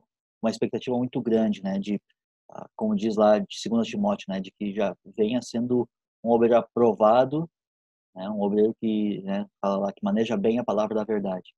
uma 0.43 0.51
expectativa 0.51 0.97
muito 0.97 1.21
grande, 1.21 1.63
né? 1.63 1.79
De, 1.79 2.01
ah, 2.51 2.69
como 2.77 2.97
diz 2.97 3.17
lá 3.17 3.39
de 3.39 3.47
2 3.69 3.87
Timóteo, 3.89 4.27
né? 4.29 4.41
De 4.41 4.53
que 4.53 4.75
já 4.75 4.97
venha 5.17 5.41
sendo 5.43 5.89
um 6.25 6.31
obreiro 6.31 6.57
aprovado, 6.57 7.49
né? 8.15 8.29
Um 8.31 8.41
obreiro 8.41 8.75
que, 8.81 9.23
né? 9.23 9.47
Fala 9.61 9.79
lá 9.79 9.93
que 9.93 10.05
maneja 10.05 10.37
bem 10.37 10.59
a 10.59 10.65
palavra 10.65 10.95
da 10.95 11.05
verdade. 11.05 11.55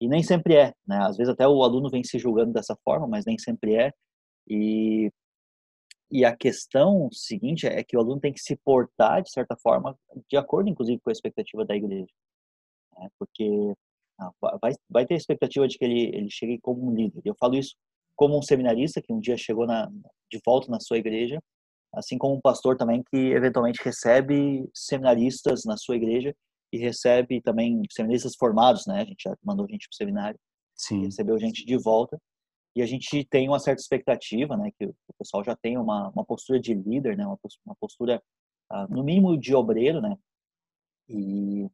E 0.00 0.08
nem 0.08 0.22
sempre 0.22 0.54
é, 0.56 0.74
né? 0.86 0.98
Às 1.02 1.16
vezes 1.16 1.32
até 1.32 1.46
o 1.46 1.62
aluno 1.62 1.90
vem 1.90 2.04
se 2.04 2.18
julgando 2.18 2.52
dessa 2.52 2.76
forma, 2.84 3.06
mas 3.06 3.24
nem 3.26 3.38
sempre 3.38 3.74
é. 3.74 3.92
E, 4.48 5.10
e 6.10 6.24
a 6.24 6.36
questão 6.36 7.08
seguinte 7.12 7.66
é 7.66 7.82
que 7.82 7.96
o 7.96 8.00
aluno 8.00 8.20
tem 8.20 8.32
que 8.32 8.40
se 8.40 8.56
portar, 8.56 9.22
de 9.22 9.30
certa 9.30 9.56
forma, 9.56 9.98
de 10.30 10.36
acordo, 10.36 10.70
inclusive, 10.70 11.00
com 11.00 11.10
a 11.10 11.12
expectativa 11.12 11.64
da 11.64 11.76
igreja. 11.76 12.12
Né? 12.98 13.08
Porque 13.18 13.74
ah, 14.20 14.32
vai, 14.60 14.72
vai 14.90 15.06
ter 15.06 15.14
a 15.14 15.16
expectativa 15.16 15.66
de 15.68 15.78
que 15.78 15.84
ele, 15.84 16.16
ele 16.16 16.30
chegue 16.30 16.58
como 16.60 16.86
um 16.86 16.94
líder. 16.94 17.22
Eu 17.24 17.34
falo 17.38 17.56
isso 17.56 17.74
como 18.16 18.36
um 18.36 18.42
seminarista 18.42 19.00
que 19.00 19.12
um 19.12 19.20
dia 19.20 19.36
chegou 19.36 19.66
na, 19.66 19.88
de 20.30 20.40
volta 20.44 20.70
na 20.70 20.80
sua 20.80 20.98
igreja, 20.98 21.40
assim 21.94 22.18
como 22.18 22.34
um 22.34 22.40
pastor 22.40 22.76
também 22.76 23.02
que 23.10 23.16
eventualmente 23.16 23.80
recebe 23.82 24.68
seminaristas 24.74 25.64
na 25.64 25.76
sua 25.76 25.96
igreja 25.96 26.34
e 26.72 26.78
recebe 26.78 27.40
também 27.40 27.80
seminaristas 27.90 28.34
formados, 28.36 28.86
né? 28.86 29.02
A 29.02 29.04
gente 29.04 29.22
já 29.22 29.34
mandou 29.42 29.66
gente 29.68 29.88
para 29.88 29.94
o 29.94 29.96
seminário, 29.96 30.38
Sim. 30.74 31.04
recebeu 31.04 31.38
gente 31.38 31.64
de 31.64 31.76
volta 31.78 32.18
e 32.76 32.82
a 32.82 32.86
gente 32.86 33.24
tem 33.24 33.48
uma 33.48 33.58
certa 33.58 33.80
expectativa, 33.80 34.56
né? 34.56 34.70
Que 34.78 34.86
o 34.86 35.14
pessoal 35.18 35.42
já 35.44 35.56
tem 35.56 35.78
uma, 35.78 36.10
uma 36.10 36.24
postura 36.24 36.60
de 36.60 36.74
líder, 36.74 37.16
né? 37.16 37.24
Uma 37.26 37.38
postura, 37.38 37.62
uma 37.64 37.76
postura 37.76 38.22
uh, 38.72 38.94
no 38.94 39.02
mínimo 39.02 39.38
de 39.38 39.54
obreiro, 39.54 40.00
né? 40.00 40.16
E, 41.08 41.66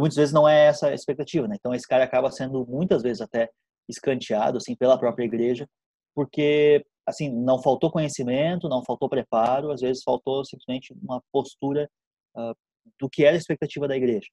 e 0.00 0.02
muitas 0.02 0.16
vezes 0.16 0.32
não 0.32 0.48
é 0.48 0.66
essa 0.66 0.88
a 0.88 0.94
expectativa, 0.94 1.46
né? 1.46 1.56
Então 1.58 1.74
esse 1.74 1.86
cara 1.86 2.04
acaba 2.04 2.30
sendo 2.30 2.66
muitas 2.66 3.02
vezes 3.02 3.20
até 3.20 3.50
escanteado 3.88 4.56
assim 4.56 4.74
pela 4.74 4.98
própria 4.98 5.24
igreja, 5.24 5.68
porque 6.14 6.84
assim 7.06 7.30
não 7.30 7.62
faltou 7.62 7.90
conhecimento, 7.90 8.68
não 8.68 8.84
faltou 8.84 9.08
preparo, 9.08 9.70
às 9.70 9.80
vezes 9.80 10.02
faltou 10.02 10.44
simplesmente 10.44 10.94
uma 11.02 11.22
postura 11.30 11.90
uh, 12.34 12.54
do 12.98 13.10
que 13.10 13.24
era 13.24 13.36
a 13.36 13.38
expectativa 13.38 13.86
da 13.86 13.96
igreja. 13.96 14.28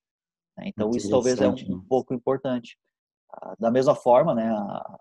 Né? 0.58 0.66
Então 0.68 0.90
isso 0.92 1.10
talvez 1.10 1.40
é 1.42 1.48
um, 1.48 1.56
um, 1.70 1.82
pouco 1.82 2.14
importante. 2.14 2.78
Ah, 3.30 3.56
da 3.60 3.70
mesma 3.70 3.94
forma, 3.94 4.34
né, 4.34 4.50
a, 4.50 4.98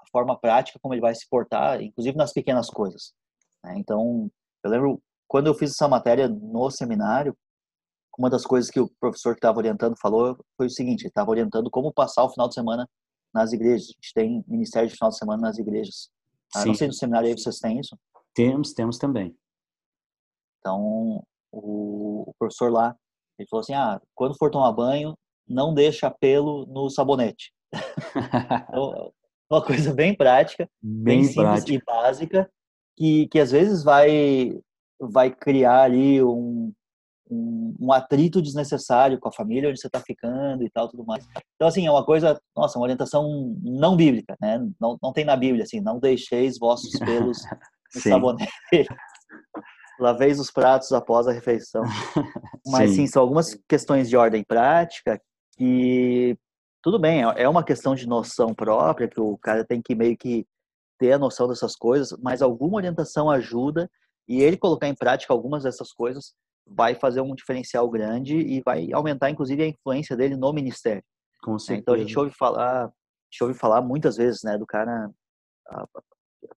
a, 0.00 0.04
forma 0.10 0.36
prática 0.36 0.80
como 0.82 0.94
ele 0.94 1.00
vai 1.00 1.14
se 1.14 1.28
portar, 1.28 1.80
inclusive 1.80 2.16
nas 2.16 2.32
pequenas 2.32 2.68
coisas. 2.68 3.12
Né? 3.62 3.74
Então 3.78 4.28
eu 4.64 4.70
lembro 4.70 5.02
quando 5.28 5.46
eu 5.46 5.54
fiz 5.54 5.70
essa 5.70 5.88
matéria 5.88 6.28
no 6.28 6.70
seminário, 6.70 7.36
uma 8.18 8.30
das 8.30 8.44
coisas 8.44 8.70
que 8.70 8.80
o 8.80 8.90
professor 9.00 9.34
que 9.34 9.38
estava 9.38 9.58
orientando 9.58 9.96
falou 10.00 10.36
foi 10.56 10.66
o 10.66 10.70
seguinte: 10.70 11.02
ele 11.02 11.08
estava 11.08 11.30
orientando 11.30 11.70
como 11.70 11.92
passar 11.92 12.24
o 12.24 12.30
final 12.30 12.48
de 12.48 12.54
semana 12.54 12.88
nas 13.32 13.52
igrejas. 13.52 13.88
A 13.88 13.92
gente 13.92 14.14
tem 14.14 14.44
ministério 14.48 14.88
de 14.88 14.94
final 14.94 15.10
de 15.10 15.18
semana 15.18 15.42
nas 15.42 15.58
igrejas. 15.58 16.10
Ah, 16.54 16.64
não 16.64 16.74
sei 16.74 16.86
no 16.86 16.92
seminário 16.94 17.28
aí 17.28 17.34
vocês 17.36 17.58
têm 17.58 17.80
isso? 17.80 17.98
Temos, 18.34 18.72
temos 18.72 18.98
também. 18.98 19.36
Então, 20.60 21.22
o, 21.52 22.30
o 22.30 22.34
professor 22.38 22.70
lá, 22.72 22.96
ele 23.38 23.48
falou 23.48 23.60
assim, 23.60 23.74
ah, 23.74 24.00
quando 24.14 24.36
for 24.36 24.50
tomar 24.50 24.72
banho, 24.72 25.16
não 25.46 25.74
deixa 25.74 26.10
pelo 26.10 26.66
no 26.66 26.88
sabonete. 26.88 27.52
então, 28.68 29.12
uma 29.50 29.64
coisa 29.64 29.94
bem 29.94 30.14
prática, 30.14 30.68
bem, 30.82 31.20
bem 31.20 31.24
simples 31.24 31.64
prática. 31.64 31.72
e 31.72 31.82
básica, 31.84 32.50
que, 32.96 33.28
que 33.28 33.38
às 33.38 33.50
vezes 33.52 33.84
vai, 33.84 34.58
vai 35.00 35.30
criar 35.30 35.82
ali 35.82 36.22
um, 36.22 36.72
um, 37.30 37.74
um, 37.80 37.92
atrito 37.92 38.40
desnecessário 38.40 39.18
com 39.18 39.28
a 39.28 39.32
família 39.32 39.68
onde 39.68 39.80
você 39.80 39.86
está 39.86 40.00
ficando 40.00 40.62
e 40.62 40.70
tal, 40.70 40.88
tudo 40.88 41.04
mais. 41.04 41.26
Então, 41.54 41.68
assim, 41.68 41.86
é 41.86 41.90
uma 41.90 42.04
coisa, 42.04 42.40
nossa, 42.56 42.78
uma 42.78 42.84
orientação 42.84 43.56
não 43.62 43.96
bíblica, 43.96 44.36
né? 44.40 44.58
Não, 44.80 44.98
não 45.02 45.12
tem 45.12 45.24
na 45.24 45.36
Bíblia, 45.36 45.64
assim, 45.64 45.80
não 45.80 45.98
deixeis 45.98 46.58
vossos 46.58 46.98
pelos 46.98 47.38
no 47.94 48.00
sabonete. 48.00 48.52
Laveis 49.98 50.38
os 50.38 50.50
pratos 50.50 50.92
após 50.92 51.26
a 51.26 51.32
refeição. 51.32 51.82
Mas, 52.66 52.90
sim. 52.90 52.96
sim, 52.96 53.06
são 53.06 53.22
algumas 53.22 53.58
questões 53.68 54.08
de 54.08 54.16
ordem 54.16 54.44
prática 54.44 55.20
que, 55.56 56.36
tudo 56.82 56.98
bem, 56.98 57.24
é, 57.24 57.42
é 57.42 57.48
uma 57.48 57.64
questão 57.64 57.94
de 57.94 58.06
noção 58.06 58.54
própria, 58.54 59.08
que 59.08 59.20
o 59.20 59.38
cara 59.38 59.64
tem 59.64 59.80
que 59.80 59.94
meio 59.94 60.16
que 60.16 60.46
ter 60.98 61.12
a 61.12 61.18
noção 61.18 61.48
dessas 61.48 61.74
coisas, 61.74 62.16
mas 62.22 62.42
alguma 62.42 62.76
orientação 62.76 63.30
ajuda 63.30 63.90
e 64.28 64.42
ele 64.42 64.56
colocar 64.56 64.88
em 64.88 64.94
prática 64.94 65.32
algumas 65.32 65.62
dessas 65.62 65.92
coisas 65.92 66.34
vai 66.66 66.94
fazer 66.94 67.20
um 67.20 67.34
diferencial 67.34 67.88
grande 67.88 68.36
e 68.36 68.60
vai 68.64 68.92
aumentar, 68.92 69.30
inclusive, 69.30 69.62
a 69.62 69.68
influência 69.68 70.16
dele 70.16 70.36
no 70.36 70.52
ministério. 70.52 71.02
Com 71.42 71.58
certeza. 71.58 71.80
Então 71.80 71.94
a 71.94 71.98
gente 71.98 72.18
ouve 72.18 72.32
falar, 72.32 72.86
a 72.86 72.92
gente 73.30 73.44
ouve 73.44 73.54
falar 73.54 73.80
muitas 73.80 74.16
vezes, 74.16 74.42
né, 74.42 74.58
do 74.58 74.66
cara 74.66 75.10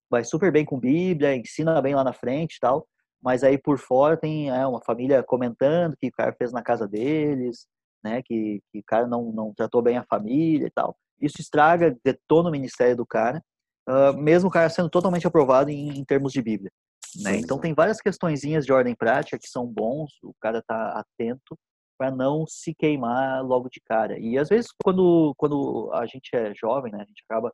vai 0.10 0.24
super 0.24 0.52
bem 0.52 0.66
com 0.66 0.80
Bíblia, 0.80 1.36
ensina 1.36 1.82
bem 1.82 1.96
lá 1.96 2.04
na 2.04 2.14
frente 2.14 2.56
e 2.56 2.60
tal, 2.60 2.88
mas 3.22 3.44
aí 3.44 3.58
por 3.58 3.78
fora 3.78 4.18
tem 4.18 4.50
é, 4.50 4.66
uma 4.66 4.82
família 4.82 5.24
comentando 5.24 5.96
que 5.98 6.08
o 6.08 6.12
cara 6.12 6.34
fez 6.34 6.52
na 6.52 6.62
casa 6.62 6.88
deles, 6.88 7.68
né, 8.04 8.22
que, 8.24 8.62
que 8.72 8.80
o 8.80 8.84
cara 8.86 9.08
não, 9.08 9.32
não 9.32 9.54
tratou 9.54 9.82
bem 9.82 9.98
a 9.98 10.06
família 10.06 10.68
e 10.68 10.72
tal. 10.72 10.96
Isso 11.22 11.42
estraga, 11.42 11.96
detona 12.04 12.50
o 12.50 12.52
ministério 12.52 12.96
do 12.96 13.06
cara, 13.06 13.44
uh, 13.88 14.18
mesmo 14.18 14.50
o 14.50 14.52
cara 14.52 14.70
sendo 14.70 14.90
totalmente 14.90 15.28
aprovado 15.28 15.70
em, 15.70 15.90
em 15.90 16.06
termos 16.06 16.32
de 16.32 16.42
Bíblia. 16.42 16.72
Né? 17.18 17.38
Então 17.38 17.60
tem 17.60 17.74
várias 17.74 18.00
questõezinhas 18.00 18.66
de 18.66 18.72
ordem 18.72 18.96
prática 18.96 19.38
que 19.40 19.48
são 19.48 19.66
bons, 19.66 20.12
o 20.24 20.34
cara 20.40 20.62
tá 20.62 21.00
atento 21.00 21.58
para 21.98 22.12
não 22.12 22.46
se 22.48 22.74
queimar 22.74 23.44
logo 23.44 23.70
de 23.70 23.82
cara. 23.86 24.18
E 24.20 24.38
às 24.38 24.50
vezes 24.50 24.72
quando 24.84 25.34
quando 25.38 25.92
a 25.94 26.06
gente 26.06 26.30
é 26.34 26.54
jovem, 26.56 26.92
né, 26.92 27.00
a 27.02 27.06
gente 27.06 27.24
acaba 27.30 27.50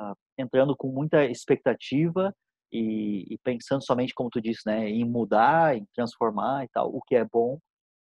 uh, 0.00 0.14
entrando 0.38 0.74
com 0.76 0.88
muita 0.88 1.24
expectativa 1.24 2.34
e, 2.72 3.34
e, 3.34 3.38
pensando 3.42 3.84
somente 3.84 4.14
como 4.14 4.30
tu 4.30 4.40
disse, 4.40 4.62
né, 4.64 4.88
em 4.88 5.04
mudar, 5.04 5.76
em 5.76 5.84
transformar 5.94 6.64
e 6.64 6.68
tal, 6.68 6.88
o 6.94 7.02
que 7.02 7.16
é 7.16 7.24
bom, 7.24 7.58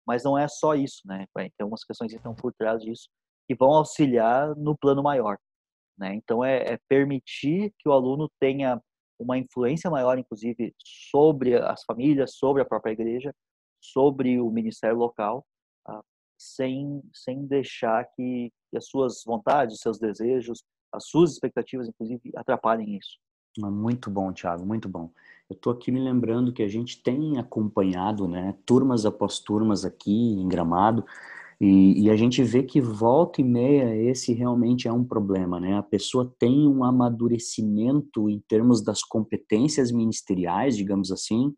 mas 0.06 0.24
não 0.24 0.38
é 0.38 0.46
só 0.46 0.74
isso, 0.74 1.00
né? 1.06 1.26
Tem 1.34 1.50
algumas 1.60 1.84
questões 1.84 2.10
que 2.10 2.16
estão 2.16 2.34
por 2.34 2.52
trás 2.52 2.82
disso 2.82 3.08
que 3.48 3.54
vão 3.54 3.70
auxiliar 3.70 4.54
no 4.56 4.76
plano 4.76 5.02
maior, 5.02 5.38
né? 5.98 6.14
Então 6.14 6.44
é, 6.44 6.74
é 6.74 6.78
permitir 6.88 7.72
que 7.78 7.88
o 7.88 7.92
aluno 7.92 8.30
tenha 8.38 8.80
uma 9.18 9.38
influência 9.38 9.90
maior, 9.90 10.18
inclusive, 10.18 10.74
sobre 10.84 11.56
as 11.56 11.82
famílias, 11.84 12.34
sobre 12.34 12.62
a 12.62 12.64
própria 12.64 12.92
igreja, 12.92 13.34
sobre 13.80 14.40
o 14.40 14.50
ministério 14.50 14.96
local, 14.96 15.44
uh, 15.88 16.02
sem, 16.38 17.02
sem 17.12 17.46
deixar 17.46 18.04
que, 18.14 18.52
que 18.70 18.76
as 18.76 18.86
suas 18.86 19.22
vontades, 19.24 19.80
seus 19.80 19.98
desejos, 19.98 20.62
as 20.92 21.06
suas 21.06 21.32
expectativas, 21.32 21.88
inclusive, 21.88 22.32
atrapalhem 22.36 22.96
isso. 22.96 23.18
Muito 23.58 24.10
bom, 24.10 24.32
Thiago, 24.32 24.64
muito 24.64 24.88
bom. 24.88 25.10
Eu 25.50 25.54
estou 25.54 25.72
aqui 25.72 25.90
me 25.90 25.98
lembrando 25.98 26.52
que 26.52 26.62
a 26.62 26.68
gente 26.68 27.02
tem 27.02 27.38
acompanhado, 27.38 28.28
né, 28.28 28.56
turmas 28.64 29.04
após 29.04 29.40
turmas 29.40 29.84
aqui 29.84 30.12
em 30.12 30.46
Gramado, 30.46 31.04
e, 31.60 32.04
e, 32.04 32.10
a 32.10 32.14
gente 32.14 32.40
vê 32.44 32.62
que 32.62 32.80
volta 32.80 33.40
e 33.40 33.44
meia 33.44 33.92
esse 33.96 34.32
realmente 34.32 34.86
é 34.86 34.92
um 34.92 35.04
problema, 35.04 35.58
né? 35.58 35.76
A 35.76 35.82
pessoa 35.82 36.32
tem 36.38 36.68
um 36.68 36.84
amadurecimento 36.84 38.30
em 38.30 38.40
termos 38.48 38.80
das 38.80 39.02
competências 39.02 39.90
ministeriais, 39.90 40.76
digamos 40.76 41.10
assim, 41.10 41.52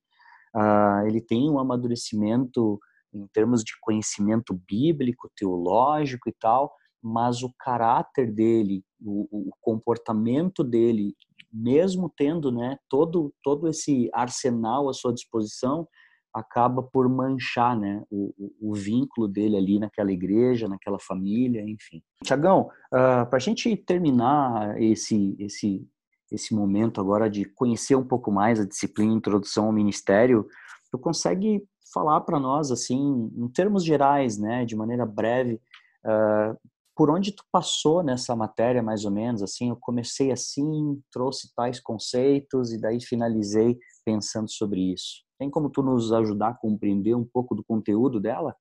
uh, 0.56 1.06
ele 1.06 1.20
tem 1.20 1.50
um 1.50 1.58
amadurecimento 1.58 2.80
em 3.12 3.26
termos 3.26 3.62
de 3.62 3.72
conhecimento 3.78 4.58
bíblico, 4.66 5.30
teológico 5.36 6.30
e 6.30 6.32
tal, 6.32 6.72
mas 7.02 7.42
o 7.42 7.52
caráter 7.58 8.32
dele, 8.32 8.82
o, 9.02 9.48
o 9.48 9.50
comportamento 9.60 10.64
dele, 10.64 11.14
mesmo 11.52 12.10
tendo 12.16 12.50
né, 12.50 12.78
todo, 12.88 13.34
todo 13.42 13.68
esse 13.68 14.08
arsenal 14.14 14.88
à 14.88 14.94
sua 14.94 15.12
disposição, 15.12 15.86
acaba 16.32 16.82
por 16.82 17.08
manchar 17.08 17.78
né, 17.78 18.02
o, 18.10 18.34
o, 18.38 18.70
o, 18.70 18.74
vínculo 18.74 19.26
dele 19.26 19.56
ali 19.56 19.78
naquela 19.78 20.12
igreja, 20.12 20.68
naquela 20.68 20.98
família, 20.98 21.62
enfim. 21.62 22.02
Tiagão, 22.22 22.62
uh, 22.92 22.96
ah, 22.96 23.26
para 23.26 23.36
a 23.36 23.40
gente 23.40 23.76
terminar 23.76 24.80
esse, 24.80 25.36
esse, 25.38 25.86
esse 26.30 26.54
momento 26.54 27.00
agora 27.00 27.28
de 27.28 27.44
conhecer 27.44 27.96
um 27.96 28.06
pouco 28.06 28.30
mais 28.30 28.60
a 28.60 28.66
disciplina 28.66 29.12
Introdução 29.12 29.66
ao 29.66 29.72
Ministério, 29.72 30.46
tu 30.90 30.98
consegue 30.98 31.62
falar 31.92 32.20
para 32.20 32.38
nós, 32.38 32.70
assim, 32.70 33.30
em 33.36 33.48
termos 33.48 33.84
gerais, 33.84 34.38
né, 34.38 34.64
de 34.64 34.76
maneira 34.76 35.04
breve, 35.04 35.60
uh, 36.04 36.56
por 37.00 37.08
onde 37.08 37.32
tu 37.32 37.42
passou 37.50 38.02
nessa 38.02 38.36
matéria, 38.36 38.82
mais 38.82 39.06
ou 39.06 39.10
menos, 39.10 39.42
assim, 39.42 39.70
eu 39.70 39.76
comecei 39.80 40.30
assim, 40.30 41.02
trouxe 41.10 41.50
tais 41.54 41.80
conceitos 41.80 42.74
e 42.74 42.78
daí 42.78 43.00
finalizei 43.00 43.78
pensando 44.04 44.50
sobre 44.50 44.92
isso. 44.92 45.24
Tem 45.38 45.48
como 45.48 45.70
tu 45.70 45.82
nos 45.82 46.12
ajudar 46.12 46.48
a 46.48 46.54
compreender 46.54 47.14
um 47.14 47.24
pouco 47.24 47.54
do 47.54 47.64
conteúdo 47.64 48.20
dela? 48.20 48.54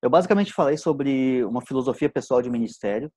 Eu 0.00 0.08
basicamente 0.08 0.52
falei 0.52 0.76
sobre 0.76 1.44
uma 1.44 1.60
filosofia 1.60 2.08
pessoal 2.08 2.40
de 2.40 2.48
ministério, 2.48 3.10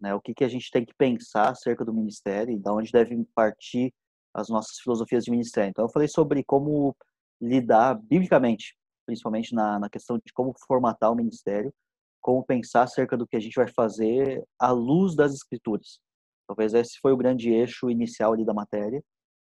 né? 0.00 0.14
O 0.14 0.20
que 0.20 0.32
que 0.32 0.44
a 0.44 0.48
gente 0.48 0.70
tem 0.70 0.84
que 0.84 0.94
pensar 0.96 1.50
acerca 1.50 1.84
do 1.84 1.92
ministério 1.92 2.54
e 2.54 2.56
da 2.60 2.72
onde 2.72 2.92
devem 2.92 3.26
partir 3.34 3.92
as 4.32 4.48
nossas 4.48 4.78
filosofias 4.78 5.24
de 5.24 5.32
ministério. 5.32 5.70
Então 5.70 5.86
eu 5.86 5.90
falei 5.90 6.06
sobre 6.06 6.44
como 6.44 6.96
lidar 7.42 7.96
biblicamente, 7.96 8.76
principalmente 9.04 9.52
na, 9.52 9.80
na 9.80 9.90
questão 9.90 10.18
de 10.24 10.32
como 10.32 10.54
formatar 10.68 11.10
o 11.10 11.16
ministério, 11.16 11.74
como 12.20 12.44
pensar 12.44 12.82
acerca 12.82 13.16
do 13.16 13.26
que 13.26 13.36
a 13.36 13.40
gente 13.40 13.54
vai 13.54 13.68
fazer 13.68 14.44
à 14.58 14.70
luz 14.70 15.14
das 15.14 15.32
escrituras. 15.32 16.00
Talvez 16.46 16.74
esse 16.74 16.98
foi 17.00 17.12
o 17.12 17.16
grande 17.16 17.50
eixo 17.50 17.90
inicial 17.90 18.32
ali 18.32 18.44
da 18.44 18.52
matéria. 18.52 19.02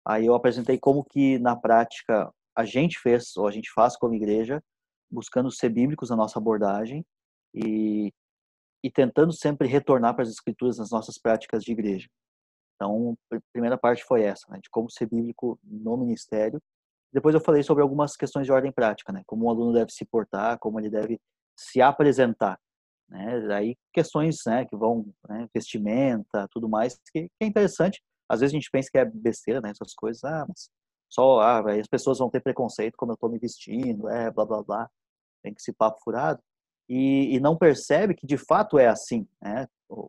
Aí 0.07 0.27
eu 0.27 0.35
apresentei 0.35 0.79
como 0.79 1.05
que 1.05 1.39
na 1.39 1.57
prática 1.57 2.31
a 2.57 2.65
gente 2.65 2.99
fez, 2.99 3.37
ou 3.37 3.47
a 3.47 3.51
gente 3.51 3.71
faz 3.73 3.97
como 3.97 4.15
igreja, 4.15 4.63
buscando 5.11 5.51
ser 5.51 5.69
bíblicos 5.69 6.11
na 6.11 6.17
nossa 6.17 6.39
abordagem 6.39 7.05
e, 7.55 8.13
e 8.83 8.91
tentando 8.91 9.33
sempre 9.33 9.69
retornar 9.69 10.15
para 10.15 10.23
as 10.23 10.31
escrituras 10.31 10.79
nas 10.79 10.91
nossas 10.91 11.19
práticas 11.19 11.63
de 11.63 11.73
igreja. 11.73 12.09
Então, 12.75 13.17
a 13.33 13.39
primeira 13.53 13.79
parte 13.79 14.05
foi 14.05 14.23
essa, 14.23 14.47
né, 14.51 14.59
de 14.63 14.69
como 14.71 14.91
ser 14.91 15.07
bíblico 15.07 15.59
no 15.63 15.97
ministério. 15.97 16.61
Depois 17.13 17.35
eu 17.35 17.41
falei 17.41 17.63
sobre 17.63 17.83
algumas 17.83 18.17
questões 18.17 18.47
de 18.47 18.53
ordem 18.53 18.73
prática, 18.73 19.13
né, 19.13 19.23
como 19.27 19.47
o 19.47 19.51
aluno 19.51 19.73
deve 19.73 19.93
se 19.93 20.05
portar, 20.05 20.59
como 20.59 20.81
ele 20.81 20.91
deve 20.91 21.21
se 21.57 21.81
apresentar. 21.81 22.59
Né, 23.15 23.55
aí 23.55 23.77
questões 23.93 24.39
né, 24.45 24.65
que 24.65 24.77
vão, 24.77 25.07
né, 25.29 25.49
vestimenta, 25.55 26.49
tudo 26.51 26.69
mais, 26.69 26.99
que, 27.13 27.29
que 27.29 27.31
é 27.41 27.47
interessante. 27.47 28.03
Às 28.29 28.41
vezes 28.41 28.53
a 28.53 28.59
gente 28.59 28.71
pensa 28.71 28.89
que 28.91 28.99
é 28.99 29.05
besteira, 29.05 29.61
né, 29.61 29.71
essas 29.71 29.95
coisas, 29.95 30.25
ah, 30.25 30.45
mas 30.49 30.69
só, 31.09 31.39
ah, 31.39 31.61
as 31.79 31.87
pessoas 31.87 32.19
vão 32.19 32.29
ter 32.29 32.41
preconceito 32.41 32.97
como 32.97 33.13
eu 33.13 33.15
estou 33.15 33.31
me 33.31 33.39
vestindo, 33.39 34.09
é, 34.09 34.33
blá, 34.33 34.45
blá, 34.45 34.63
blá. 34.65 34.91
Tem 35.45 35.55
que 35.55 35.61
esse 35.61 35.73
papo 35.73 36.01
furado. 36.03 36.43
E, 36.89 37.37
e 37.37 37.41
não 37.41 37.57
percebe 37.57 38.15
que 38.15 38.27
de 38.27 38.37
fato 38.37 38.79
é 38.79 38.89
assim, 38.89 39.27
né? 39.41 39.69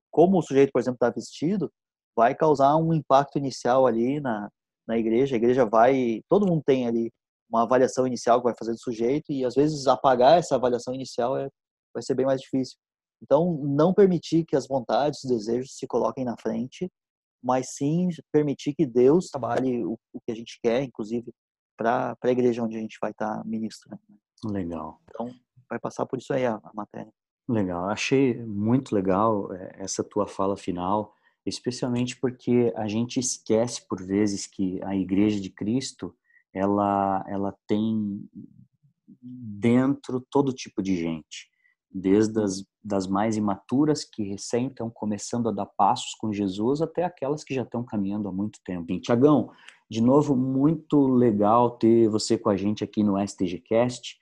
Como 0.10 0.40
o 0.40 0.42
sujeito, 0.42 0.72
por 0.72 0.80
exemplo, 0.80 0.96
está 0.96 1.12
vestido, 1.12 1.72
vai 2.16 2.34
causar 2.34 2.76
um 2.78 2.92
impacto 2.92 3.38
inicial 3.38 3.86
ali 3.86 4.20
na, 4.20 4.50
na 4.88 4.98
igreja. 4.98 5.36
A 5.36 5.38
igreja 5.38 5.66
vai, 5.66 6.24
todo 6.28 6.48
mundo 6.48 6.64
tem 6.66 6.88
ali 6.88 7.12
uma 7.48 7.64
avaliação 7.64 8.08
inicial 8.08 8.40
que 8.40 8.46
vai 8.46 8.56
fazer 8.58 8.72
do 8.72 8.80
sujeito 8.80 9.32
e 9.32 9.46
às 9.46 9.54
vezes 9.54 9.86
apagar 9.88 10.40
essa 10.40 10.56
avaliação 10.56 10.94
inicial 10.94 11.38
é, 11.38 11.48
vai 11.94 12.02
ser 12.02 12.16
bem 12.16 12.26
mais 12.26 12.42
difícil. 12.42 12.78
Então, 13.26 13.58
não 13.64 13.94
permitir 13.94 14.46
que 14.46 14.56
as 14.56 14.68
vontades, 14.68 15.24
os 15.24 15.30
desejos 15.30 15.76
se 15.76 15.88
coloquem 15.88 16.24
na 16.24 16.38
frente 16.38 16.90
mas 17.46 17.76
sim 17.76 18.10
permitir 18.32 18.74
que 18.74 18.88
Deus 18.88 19.30
trabalhe 19.30 19.86
o, 19.86 20.00
o 20.12 20.20
que 20.20 20.32
a 20.32 20.36
gente 20.36 20.60
quer, 20.64 20.82
inclusive 20.82 21.32
para 21.78 22.18
a 22.20 22.30
igreja 22.32 22.64
onde 22.64 22.76
a 22.76 22.80
gente 22.80 22.98
vai 23.00 23.12
estar 23.12 23.38
tá 23.38 23.44
ministrando. 23.46 24.02
Né? 24.10 24.18
Legal. 24.52 25.00
Então, 25.08 25.32
vai 25.70 25.78
passar 25.80 26.08
por 26.08 26.18
isso 26.18 26.34
aí 26.34 26.44
a, 26.44 26.56
a 26.56 26.72
matéria. 26.74 27.14
Legal. 27.48 27.88
Achei 27.88 28.44
muito 28.44 28.96
legal 28.96 29.54
é, 29.54 29.76
essa 29.78 30.04
tua 30.04 30.26
fala 30.26 30.58
final, 30.58 31.14
especialmente 31.46 32.20
porque 32.20 32.74
a 32.76 32.88
gente 32.88 33.20
esquece 33.20 33.88
por 33.88 34.04
vezes 34.04 34.48
que 34.48 34.82
a 34.84 34.96
Igreja 34.96 35.40
de 35.40 35.52
Cristo 35.52 36.16
ela 36.52 37.24
ela 37.28 37.56
tem 37.68 38.28
dentro 39.22 40.26
todo 40.32 40.54
tipo 40.54 40.82
de 40.82 40.96
gente 40.96 41.52
desde 41.92 42.42
as 42.42 42.66
das 42.86 43.08
mais 43.08 43.36
imaturas 43.36 44.04
que 44.04 44.22
recém 44.22 44.68
estão 44.68 44.92
começando 44.92 45.50
a 45.50 45.52
dar 45.52 45.66
passos 45.66 46.14
com 46.14 46.32
Jesus 46.32 46.84
até 46.84 47.04
aquelas 47.04 47.44
que 47.44 47.56
já 47.56 47.64
estão 47.64 47.84
caminhando 47.84 48.30
há 48.30 48.32
muito 48.32 48.60
tempo. 48.64 48.86
Tiagão, 49.00 49.50
de 49.90 50.02
novo, 50.02 50.36
muito 50.36 51.08
legal 51.08 51.72
ter 51.72 52.08
você 52.08 52.38
com 52.38 52.50
a 52.50 52.56
gente 52.56 52.84
aqui 52.84 53.04
no 53.04 53.18
STGcast. 53.20 54.18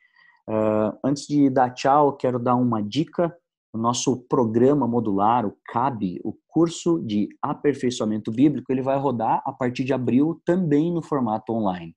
Uh, 0.50 0.98
antes 1.04 1.28
de 1.28 1.50
dar 1.50 1.72
tchau, 1.72 2.14
quero 2.14 2.40
dar 2.40 2.56
uma 2.56 2.82
dica. 2.82 3.36
O 3.74 3.78
nosso 3.78 4.22
programa 4.30 4.88
modular, 4.88 5.46
o 5.46 5.58
CAB, 5.66 6.22
o 6.24 6.34
curso 6.48 7.02
de 7.06 7.28
aperfeiçoamento 7.42 8.32
bíblico, 8.32 8.72
ele 8.72 8.82
vai 8.82 8.98
rodar 8.98 9.42
a 9.46 9.52
partir 9.52 9.84
de 9.84 9.94
abril 9.94 10.40
também 10.46 10.94
no 10.94 11.02
formato 11.02 11.52
online. 11.52 11.94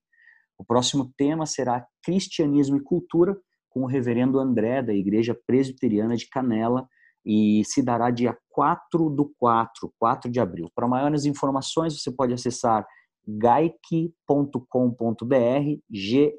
O 0.59 0.65
próximo 0.65 1.13
tema 1.17 1.47
será 1.47 1.87
cristianismo 2.03 2.77
e 2.77 2.83
cultura, 2.83 3.39
com 3.77 3.83
o 3.83 3.87
reverendo 3.87 4.39
André, 4.39 4.81
da 4.81 4.95
Igreja 4.95 5.39
Presbiteriana 5.47 6.17
de 6.17 6.27
Canela, 6.31 6.89
e 7.23 7.63
se 7.67 7.83
dará 7.83 8.11
dia 8.11 8.35
4 8.49 9.11
do 9.11 9.31
4, 9.39 9.93
4 9.99 10.31
de 10.31 10.41
abril. 10.41 10.71
Para 10.75 10.89
maiores 10.89 11.27
informações, 11.27 12.01
você 12.01 12.11
pode 12.11 12.33
acessar 12.33 12.87
gaic.com.br, 13.29 14.15
g-a-i-c.com.br, 15.91 16.33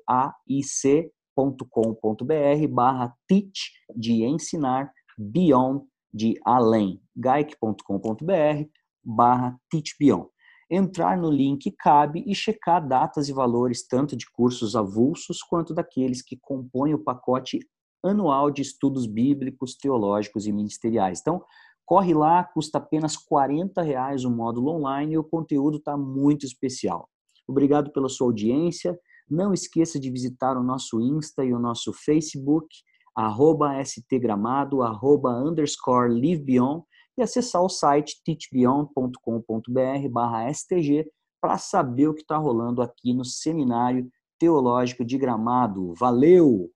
barra 2.71 3.13
teach, 3.27 3.71
de 3.95 4.23
ensinar, 4.23 4.91
beyond, 5.15 5.85
de 6.11 6.39
além, 6.43 6.99
gaic.com.br, 7.15 8.67
barra 9.03 9.55
teach 9.69 9.95
beyond. 9.99 10.27
Entrar 10.69 11.17
no 11.17 11.31
link 11.31 11.71
cabe 11.79 12.23
e 12.27 12.35
checar 12.35 12.85
datas 12.85 13.29
e 13.29 13.33
valores 13.33 13.87
tanto 13.87 14.17
de 14.17 14.29
cursos 14.29 14.75
avulsos 14.75 15.41
quanto 15.41 15.73
daqueles 15.73 16.21
que 16.21 16.35
compõem 16.35 16.93
o 16.93 17.03
pacote 17.03 17.59
anual 18.03 18.51
de 18.51 18.61
estudos 18.61 19.07
bíblicos, 19.07 19.75
teológicos 19.75 20.45
e 20.45 20.51
ministeriais. 20.51 21.21
Então, 21.21 21.41
corre 21.85 22.13
lá, 22.13 22.43
custa 22.43 22.79
apenas 22.79 23.15
R$ 23.15 23.83
reais 23.83 24.25
o 24.25 24.29
módulo 24.29 24.71
online 24.71 25.13
e 25.13 25.17
o 25.17 25.23
conteúdo 25.23 25.77
está 25.77 25.95
muito 25.95 26.45
especial. 26.45 27.09
Obrigado 27.47 27.91
pela 27.91 28.09
sua 28.09 28.27
audiência. 28.27 28.99
Não 29.29 29.53
esqueça 29.53 29.97
de 29.97 30.11
visitar 30.11 30.57
o 30.57 30.63
nosso 30.63 30.99
Insta 30.99 31.45
e 31.45 31.53
o 31.53 31.59
nosso 31.59 31.93
Facebook, 31.93 32.67
arroba 33.15 33.81
stgramado, 33.81 34.81
arroba 34.81 35.29
underscore 35.31 36.13
livebeyond 36.13 36.83
e 37.17 37.23
acessar 37.23 37.61
o 37.61 37.69
site 37.69 38.21
teachbeyond.com.br 38.23 40.53
stg 40.53 41.09
para 41.41 41.57
saber 41.57 42.07
o 42.07 42.13
que 42.13 42.21
está 42.21 42.37
rolando 42.37 42.81
aqui 42.81 43.13
no 43.13 43.25
Seminário 43.25 44.09
Teológico 44.39 45.03
de 45.03 45.17
Gramado. 45.17 45.93
Valeu! 45.95 46.71